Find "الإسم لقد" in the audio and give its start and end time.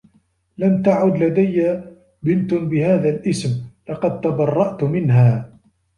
3.09-4.21